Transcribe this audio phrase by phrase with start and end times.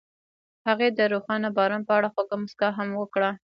[0.67, 3.29] هغې د روښانه باران په اړه خوږه موسکا هم وکړه.